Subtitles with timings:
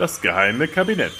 [0.00, 1.12] Das geheime Kabinett.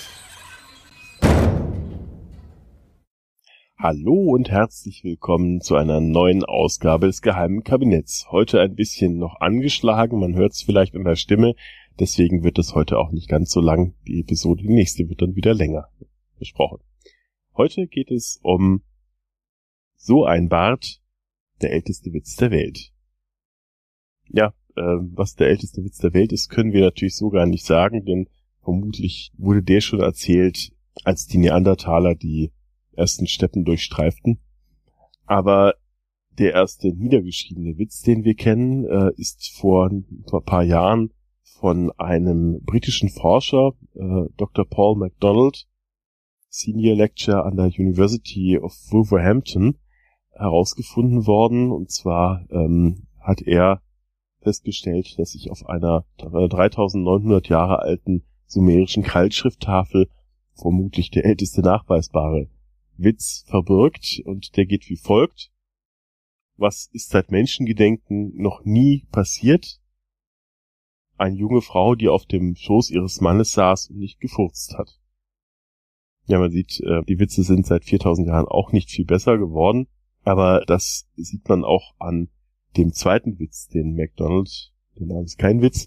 [3.76, 8.28] Hallo und herzlich willkommen zu einer neuen Ausgabe des geheimen Kabinetts.
[8.30, 11.56] Heute ein bisschen noch angeschlagen, man hört es vielleicht in der Stimme,
[11.98, 13.92] deswegen wird es heute auch nicht ganz so lang.
[14.08, 15.90] Die Episode, die nächste wird dann wieder länger
[16.38, 16.80] besprochen.
[17.54, 18.82] Heute geht es um
[19.94, 21.02] so ein Bart,
[21.60, 22.94] der älteste Witz der Welt.
[24.30, 27.66] Ja, äh, was der älteste Witz der Welt ist, können wir natürlich so gar nicht
[27.66, 28.26] sagen, denn
[28.62, 30.72] vermutlich wurde der schon erzählt,
[31.04, 32.52] als die Neandertaler die
[32.92, 34.40] ersten Steppen durchstreiften.
[35.26, 35.74] Aber
[36.38, 40.04] der erste niedergeschriebene Witz, den wir kennen, äh, ist vor, ein
[40.44, 44.64] paar Jahren von einem britischen Forscher, äh, Dr.
[44.64, 45.66] Paul MacDonald,
[46.48, 49.78] Senior Lecturer an der University of Wolverhampton,
[50.32, 51.70] herausgefunden worden.
[51.70, 53.82] Und zwar ähm, hat er
[54.40, 60.08] festgestellt, dass sich auf einer 3900 Jahre alten sumerischen Keilschrifttafel
[60.54, 62.48] vermutlich der älteste nachweisbare
[62.96, 65.50] Witz verbirgt und der geht wie folgt.
[66.56, 69.80] Was ist seit Menschengedenken noch nie passiert?
[71.16, 75.00] Eine junge Frau, die auf dem Schoß ihres Mannes saß und nicht gefurzt hat.
[76.26, 79.88] Ja, man sieht, äh, die Witze sind seit 4000 Jahren auch nicht viel besser geworden,
[80.22, 82.28] aber das sieht man auch an
[82.76, 85.86] dem zweiten Witz, den McDonald, der Name ist kein Witz,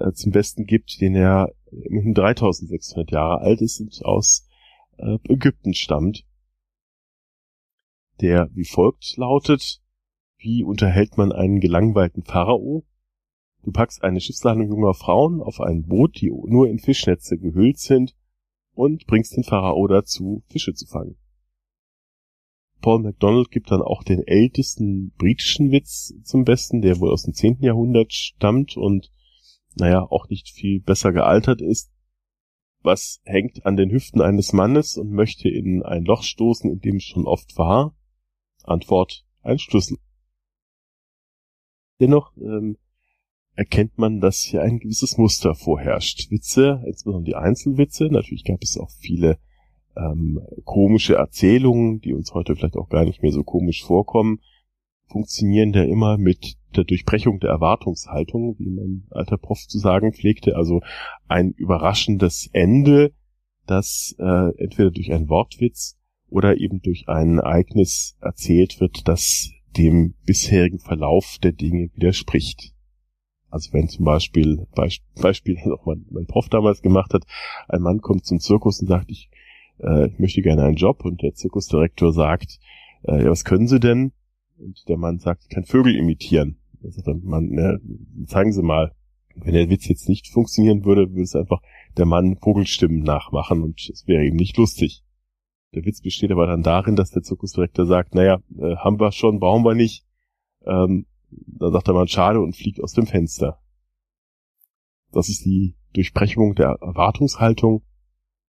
[0.00, 4.46] äh, zum Besten gibt, den er immerhin 3600 Jahre alt ist und aus
[4.98, 6.24] äh, Ägypten stammt.
[8.20, 9.80] Der wie folgt lautet,
[10.38, 12.84] wie unterhält man einen gelangweilten Pharao?
[13.62, 18.16] Du packst eine Schiffsladung junger Frauen auf ein Boot, die nur in Fischnetze gehüllt sind,
[18.72, 21.16] und bringst den Pharao dazu, Fische zu fangen.
[22.80, 27.34] Paul MacDonald gibt dann auch den ältesten britischen Witz zum Besten, der wohl aus dem
[27.34, 27.58] 10.
[27.60, 29.10] Jahrhundert stammt und
[29.76, 31.90] naja, auch nicht viel besser gealtert ist.
[32.82, 36.96] Was hängt an den Hüften eines Mannes und möchte in ein Loch stoßen, in dem
[36.96, 37.94] es schon oft war?
[38.64, 39.98] Antwort, ein Schlüssel.
[42.00, 42.78] Dennoch ähm,
[43.54, 46.30] erkennt man, dass hier ein gewisses Muster vorherrscht.
[46.30, 49.38] Witze, insbesondere die Einzelwitze, natürlich gab es auch viele
[49.96, 54.40] ähm, komische Erzählungen, die uns heute vielleicht auch gar nicht mehr so komisch vorkommen,
[55.10, 60.56] funktionieren da immer mit der Durchbrechung der Erwartungshaltung, wie mein alter Prof zu sagen pflegte,
[60.56, 60.80] also
[61.28, 63.12] ein überraschendes Ende,
[63.66, 65.98] das äh, entweder durch einen Wortwitz
[66.28, 72.72] oder eben durch ein Ereignis erzählt wird, das dem bisherigen Verlauf der Dinge widerspricht.
[73.50, 77.24] Also wenn zum Beispiel, Beispiel, das auch mein, mein Prof damals gemacht hat,
[77.68, 79.28] ein Mann kommt zum Zirkus und sagt, ich
[79.82, 82.58] äh, ich möchte gerne einen Job und der Zirkusdirektor sagt,
[83.02, 84.12] äh, ja, was können Sie denn?
[84.60, 86.58] Und der Mann sagt, ich kann Vögel imitieren.
[86.80, 87.80] Dann sagt der Mann, ne,
[88.26, 88.94] zeigen Sie mal.
[89.36, 91.60] Wenn der Witz jetzt nicht funktionieren würde, würde es einfach
[91.96, 95.04] der Mann Vogelstimmen nachmachen und es wäre eben nicht lustig.
[95.72, 99.38] Der Witz besteht aber dann darin, dass der Zirkusdirektor sagt, naja, äh, haben wir schon,
[99.38, 100.04] brauchen wir nicht.
[100.66, 103.60] Ähm, dann sagt der Mann schade und fliegt aus dem Fenster.
[105.12, 107.84] Das ist die Durchbrechung der Erwartungshaltung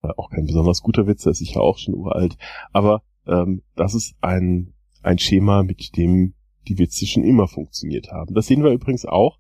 [0.04, 2.38] äh, auch kein besonders guter Witz, der ist sicher auch schon uralt.
[2.72, 6.34] Aber ähm, das ist ein, ein Schema, mit dem
[6.68, 8.34] die Witze schon immer funktioniert haben.
[8.34, 9.40] Das sehen wir übrigens auch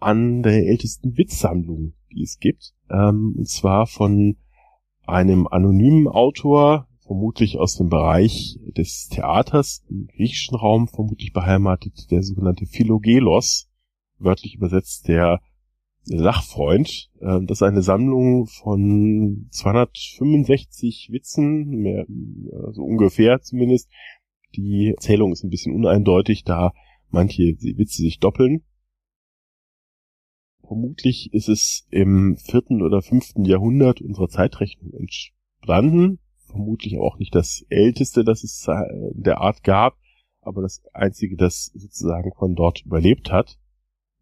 [0.00, 2.74] an der ältesten Witzsammlung, die es gibt.
[2.90, 4.36] Ähm, und zwar von
[5.06, 12.22] einem anonymen Autor, vermutlich aus dem Bereich des Theaters im griechischen Raum, vermutlich beheimatet, der
[12.22, 13.68] sogenannte Philogelos,
[14.18, 15.40] wörtlich übersetzt der
[16.06, 17.10] Lachfreund.
[17.20, 22.06] Äh, das ist eine Sammlung von 265 Witzen, mehr,
[22.66, 23.88] also ungefähr zumindest.
[24.54, 26.72] Die Zählung ist ein bisschen uneindeutig, da
[27.10, 28.62] manche Witze sich doppeln.
[30.66, 36.18] Vermutlich ist es im vierten oder fünften Jahrhundert unserer Zeitrechnung entstanden.
[36.46, 38.66] Vermutlich auch nicht das älteste, das es
[39.12, 39.96] der Art gab,
[40.40, 43.58] aber das einzige, das sozusagen von dort überlebt hat.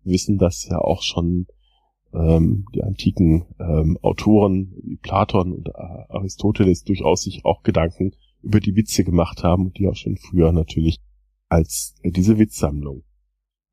[0.03, 1.47] Wir wissen, dass ja auch schon
[2.12, 8.76] ähm, die antiken ähm, Autoren wie Platon und Aristoteles durchaus sich auch Gedanken über die
[8.76, 10.98] Witze gemacht haben die auch schon früher natürlich
[11.48, 13.04] als äh, diese Witzsammlung.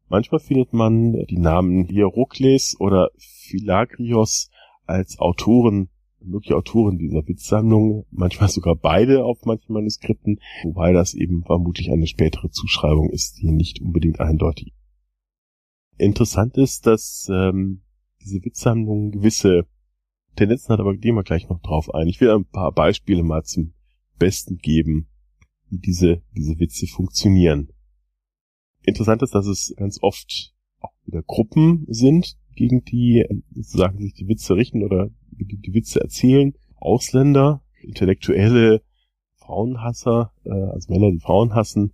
[0.10, 4.50] Manchmal findet man die Namen Hierokles oder Philagrios
[4.86, 5.90] als Autoren,
[6.22, 12.08] mögliche Autoren dieser Witzsammlung, manchmal sogar beide auf manchen Manuskripten, wobei das eben vermutlich eine
[12.08, 14.74] spätere Zuschreibung ist, die nicht unbedingt eindeutig.
[15.98, 17.82] Interessant ist, dass ähm,
[18.22, 19.66] diese Witzsammlung gewisse
[20.36, 22.08] Tendenzen hat, aber gehen wir gleich noch drauf ein.
[22.08, 23.74] Ich will ein paar Beispiele mal zum
[24.18, 25.08] Besten geben,
[25.70, 27.70] wie diese, diese Witze funktionieren.
[28.84, 34.28] Interessant ist, dass es ganz oft auch wieder Gruppen sind, gegen die sozusagen sich die
[34.28, 36.54] Witze richten oder die, die Witze erzählen.
[36.76, 38.82] Ausländer, Intellektuelle,
[39.36, 41.94] Frauenhasser, äh, also Männer, die Frauen hassen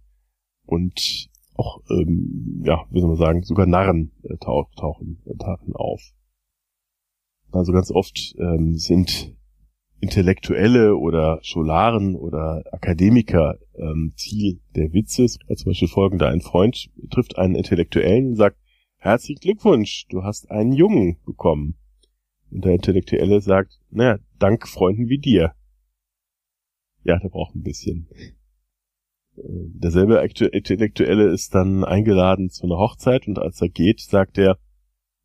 [0.66, 5.76] und auch, ähm, ja, wie soll man sagen, sogar Narren äh, tauchen, tauchen, äh, tauchen
[5.76, 6.02] auf.
[7.52, 9.36] Also ganz oft ähm, sind
[10.04, 15.24] Intellektuelle oder Scholaren oder Akademiker ähm, Ziel der Witze.
[15.48, 18.58] Also zum Beispiel folgender, ein Freund trifft einen Intellektuellen und sagt,
[18.98, 21.76] herzlichen Glückwunsch, du hast einen Jungen bekommen.
[22.52, 25.54] Und der Intellektuelle sagt, naja, dank Freunden wie dir.
[27.06, 28.10] Ja, der braucht ein bisschen.
[29.38, 34.60] Äh, derselbe Intellektuelle ist dann eingeladen zu einer Hochzeit und als er geht, sagt er,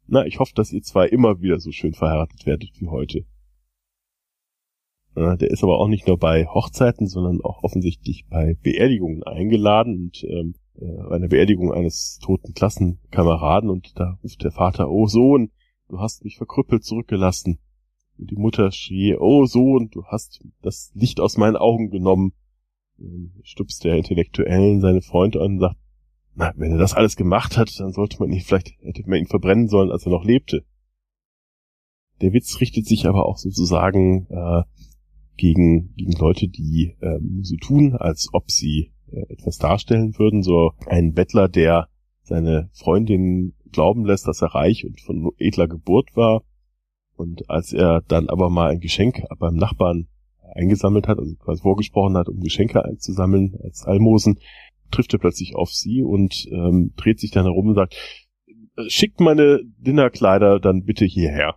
[0.06, 3.26] na, ich hoffe, dass ihr zwei immer wieder so schön verheiratet werdet wie heute.
[5.16, 10.24] Der ist aber auch nicht nur bei Hochzeiten, sondern auch offensichtlich bei Beerdigungen eingeladen und
[10.24, 15.50] ähm, äh, einer Beerdigung eines toten Klassenkameraden und da ruft der Vater, oh Sohn,
[15.88, 17.58] du hast mich verkrüppelt zurückgelassen.
[18.18, 22.32] Und die Mutter schrie, oh Sohn, du hast das Licht aus meinen Augen genommen.
[22.98, 25.76] Und stupst der Intellektuellen seine Freunde an und sagt,
[26.34, 29.26] na, wenn er das alles gemacht hat, dann sollte man ihn vielleicht, hätte man ihn
[29.26, 30.64] verbrennen sollen, als er noch lebte.
[32.20, 34.62] Der Witz richtet sich aber auch sozusagen äh,
[35.38, 40.42] gegen, gegen Leute, die äh, so tun, als ob sie äh, etwas darstellen würden.
[40.42, 41.88] So ein Bettler, der
[42.22, 46.42] seine Freundin glauben lässt, dass er reich und von edler Geburt war.
[47.16, 50.08] Und als er dann aber mal ein Geschenk beim Nachbarn
[50.54, 54.38] eingesammelt hat, also quasi vorgesprochen hat, um Geschenke einzusammeln als Almosen,
[54.90, 57.96] trifft er plötzlich auf sie und ähm, dreht sich dann herum und sagt,
[58.86, 61.56] schickt meine Dinnerkleider dann bitte hierher.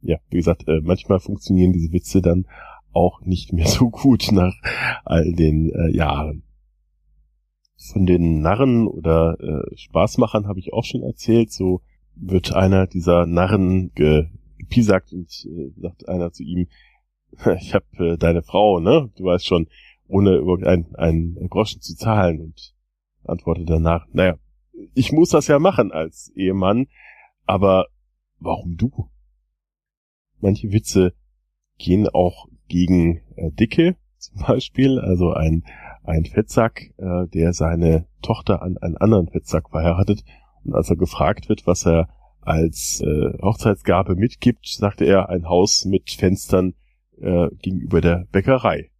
[0.00, 2.46] Ja, wie gesagt, äh, manchmal funktionieren diese Witze dann
[2.92, 4.54] auch nicht mehr so gut nach
[5.04, 6.42] all den äh, Jahren.
[7.92, 11.52] Von den Narren oder äh, Spaßmachern habe ich auch schon erzählt.
[11.52, 11.80] So
[12.16, 16.66] wird einer dieser Narren gepiesackt und äh, sagt einer zu ihm,
[17.60, 19.10] ich habe äh, deine Frau, ne?
[19.16, 19.68] Du weißt schon,
[20.08, 22.74] ohne irgendein ein Groschen zu zahlen und
[23.24, 24.38] antwortet danach, naja,
[24.94, 26.86] ich muss das ja machen als Ehemann,
[27.44, 27.86] aber
[28.38, 29.10] warum du?
[30.40, 31.12] Manche Witze
[31.78, 35.64] gehen auch gegen äh, Dicke zum Beispiel, also ein,
[36.02, 40.24] ein Fettsack, äh, der seine Tochter an einen anderen Fettsack verheiratet
[40.64, 42.08] und als er gefragt wird, was er
[42.40, 46.74] als äh, Hochzeitsgabe mitgibt, sagte er ein Haus mit Fenstern
[47.20, 48.90] äh, gegenüber der Bäckerei.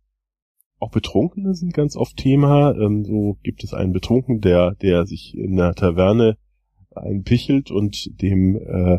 [0.79, 2.75] Auch Betrunkene sind ganz oft Thema.
[2.75, 6.37] Ähm, so gibt es einen Betrunken, der, der sich in der Taverne
[6.95, 8.99] einpichelt und dem äh,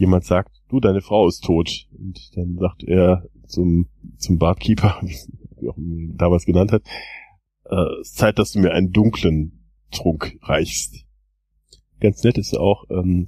[0.00, 1.86] jemand sagt, du, deine Frau ist tot.
[1.92, 3.86] Und dann sagt er zum,
[4.16, 4.98] zum Barkeeper,
[5.60, 6.82] wie auch ihn damals genannt hat,
[7.66, 11.04] äh, es ist Zeit, dass du mir einen dunklen Trunk reichst.
[12.00, 13.26] Ganz nett ist auch, ähm,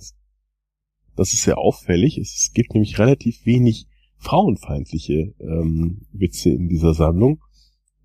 [1.14, 2.16] das ist sehr auffällig.
[2.16, 3.86] Es gibt nämlich relativ wenig
[4.16, 7.42] frauenfeindliche ähm, Witze in dieser Sammlung.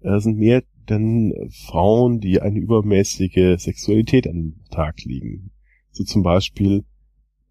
[0.01, 5.51] Es sind mehr denn Frauen, die eine übermäßige Sexualität an den Tag legen.
[5.91, 6.83] So zum Beispiel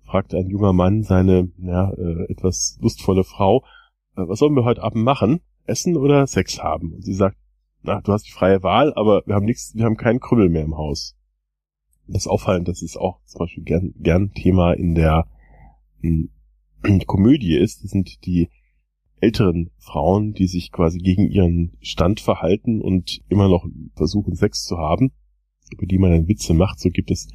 [0.07, 3.65] fragt ein junger Mann seine ja, äh, etwas lustvolle Frau,
[4.17, 5.41] äh, was sollen wir heute Abend machen?
[5.65, 6.95] Essen oder Sex haben?
[6.95, 7.37] Und sie sagt,
[7.83, 10.65] na, du hast die freie Wahl, aber wir haben nichts, wir haben keinen Krümmel mehr
[10.65, 11.17] im Haus.
[12.09, 15.27] Das ist auffallend, dass es auch zum Beispiel gern, gern Thema in der
[16.01, 16.31] in,
[16.85, 17.83] in Komödie ist.
[17.83, 18.49] Das sind die
[19.21, 24.79] älteren Frauen, die sich quasi gegen ihren Stand verhalten und immer noch versuchen, Sex zu
[24.79, 25.13] haben,
[25.71, 26.79] über die man dann Witze macht.
[26.79, 27.29] So gibt es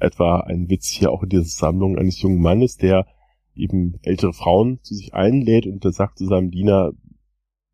[0.00, 3.06] etwa einen Witz hier auch in dieser Sammlung eines jungen Mannes, der
[3.54, 6.92] eben ältere Frauen zu sich einlädt und der sagt zu seinem Diener,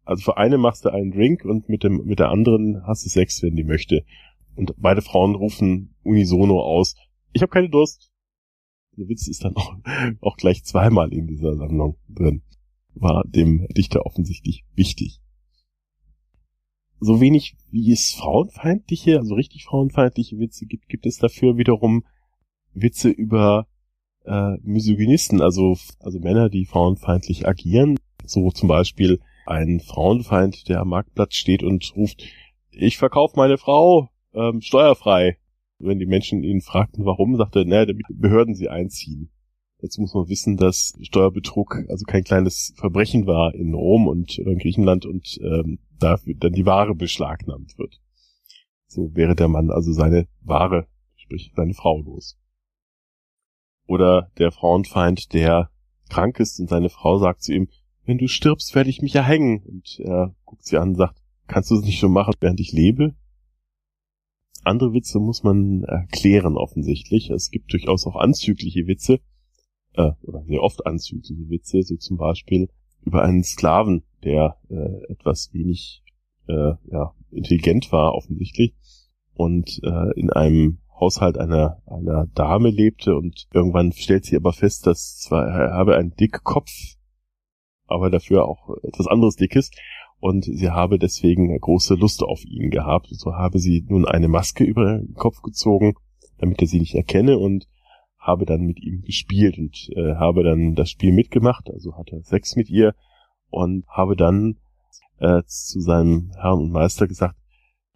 [0.05, 3.11] also für eine machst du einen Drink und mit dem, mit der anderen hast du
[3.11, 4.05] Sex, wenn die möchte.
[4.55, 6.95] Und beide Frauen rufen unisono aus,
[7.33, 8.11] ich habe keine Durst.
[8.97, 9.75] Der Witz ist dann auch,
[10.21, 12.43] auch gleich zweimal in dieser Sammlung drin.
[12.95, 15.21] War dem Dichter offensichtlich wichtig.
[17.01, 22.05] So wenig wie es frauenfeindliche, also richtig frauenfeindliche Witze gibt, gibt es dafür wiederum
[22.73, 23.67] Witze über
[24.25, 27.99] äh, Misogynisten, also, also Männer, die frauenfeindlich agieren.
[28.25, 32.25] So zum Beispiel ein Frauenfeind, der am Marktplatz steht und ruft,
[32.71, 35.39] ich verkaufe meine Frau ähm, steuerfrei.
[35.79, 39.31] Wenn die Menschen ihn fragten, warum, sagte er, naja, damit Behörden sie einziehen.
[39.85, 44.57] Dazu muss man wissen, dass Steuerbetrug also kein kleines Verbrechen war in Rom und in
[44.57, 48.01] Griechenland und ähm, dafür dann die Ware beschlagnahmt wird.
[48.87, 50.87] So wäre der Mann also seine Ware,
[51.17, 52.39] sprich seine Frau los.
[53.87, 55.69] Oder der Frauenfeind, der
[56.09, 57.69] krank ist und seine Frau sagt zu ihm,
[58.07, 59.63] wenn du stirbst, werde ich mich erhängen.
[59.67, 62.73] Und er guckt sie an und sagt, kannst du es nicht schon machen, während ich
[62.73, 63.15] lebe?
[64.63, 67.29] Andere Witze muss man erklären offensichtlich.
[67.29, 69.21] Es gibt durchaus auch anzügliche Witze.
[69.95, 72.69] Äh, oder sehr oft anzügliche Witze, so zum Beispiel
[73.05, 76.03] über einen Sklaven, der äh, etwas wenig
[76.49, 78.75] äh, ja, intelligent war offensichtlich
[79.35, 84.87] und äh, in einem Haushalt einer, einer Dame lebte und irgendwann stellt sie aber fest,
[84.87, 86.71] dass zwar er habe einen Dickkopf,
[87.87, 89.71] aber dafür auch etwas anderes Dickes
[90.21, 93.09] und sie habe deswegen große Lust auf ihn gehabt.
[93.11, 95.95] So habe sie nun eine Maske über den Kopf gezogen,
[96.39, 97.69] damit er sie nicht erkenne und
[98.25, 102.57] habe dann mit ihm gespielt und äh, habe dann das Spiel mitgemacht, also hatte Sex
[102.57, 102.95] mit ihr
[103.51, 104.57] und habe dann
[105.19, 107.37] äh, zu seinem Herrn und Meister gesagt,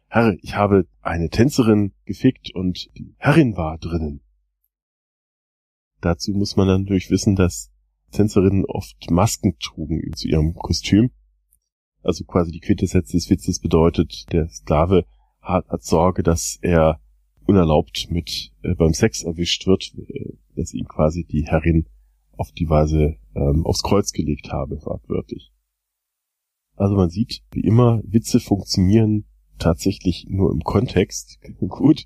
[0.06, 4.20] Herr, ich habe eine Tänzerin gefickt und die Herrin war drinnen.
[6.00, 7.72] Dazu muss man natürlich wissen, dass
[8.12, 11.10] Tänzerinnen oft Masken trugen zu ihrem Kostüm.
[12.02, 15.04] Also quasi die Quintessenz des Witzes bedeutet, der Sklave
[15.40, 17.00] hat, hat Sorge, dass er
[17.48, 21.86] unerlaubt mit äh, beim Sex erwischt wird, äh, dass ihm quasi die Herrin
[22.36, 25.50] auf die Weise ähm, aufs Kreuz gelegt habe, wortwörtlich.
[26.76, 29.24] Also man sieht, wie immer, Witze funktionieren
[29.58, 32.04] tatsächlich nur im Kontext gut.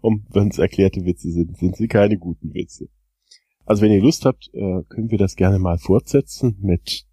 [0.00, 2.88] Und wenn es erklärte Witze sind, sind sie keine guten Witze.
[3.66, 7.06] Also wenn ihr Lust habt, äh, können wir das gerne mal fortsetzen mit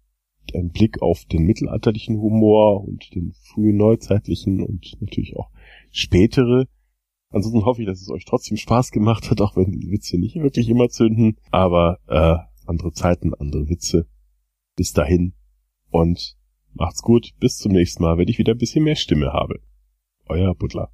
[0.54, 5.50] einem Blick auf den mittelalterlichen Humor und den frühen neuzeitlichen und natürlich auch
[5.90, 6.66] spätere.
[7.32, 10.36] Ansonsten hoffe ich, dass es euch trotzdem Spaß gemacht hat, auch wenn die Witze nicht
[10.36, 11.38] wirklich immer zünden.
[11.50, 12.36] Aber äh,
[12.66, 14.06] andere Zeiten, andere Witze.
[14.76, 15.34] Bis dahin
[15.90, 16.36] und
[16.74, 17.32] macht's gut.
[17.40, 19.60] Bis zum nächsten Mal, wenn ich wieder ein bisschen mehr Stimme habe.
[20.28, 20.90] Euer Butler.